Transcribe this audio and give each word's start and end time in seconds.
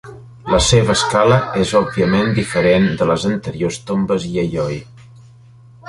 La 0.53 0.59
seva 0.67 0.93
escala 0.99 1.37
és 1.65 1.75
òbviament 1.81 2.33
diferent 2.39 2.89
de 3.03 3.09
les 3.13 3.29
anteriors 3.33 3.79
tombes 3.91 4.27
Yayoi. 4.39 4.85